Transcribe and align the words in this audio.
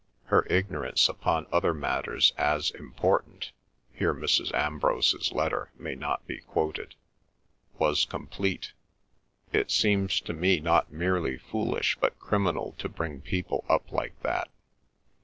Her 0.23 0.47
ignorance 0.49 1.07
upon 1.07 1.45
other 1.51 1.75
matters 1.75 2.33
as 2.35 2.71
important" 2.71 3.51
(here 3.93 4.15
Mrs. 4.15 4.51
Ambrose's 4.51 5.31
letter 5.31 5.71
may 5.77 5.93
not 5.93 6.25
be 6.25 6.39
quoted)... 6.39 6.95
"was 7.77 8.05
complete. 8.05 8.73
It 9.53 9.69
seems 9.69 10.19
to 10.21 10.33
me 10.33 10.59
not 10.59 10.91
merely 10.91 11.37
foolish 11.37 11.99
but 12.01 12.17
criminal 12.17 12.73
to 12.79 12.89
bring 12.89 13.21
people 13.21 13.63
up 13.69 13.91
like 13.91 14.19
that. 14.23 14.49